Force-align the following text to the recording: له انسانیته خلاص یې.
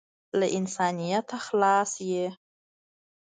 له 0.39 0.47
انسانیته 0.57 1.37
خلاص 1.45 1.91
یې. 2.09 2.27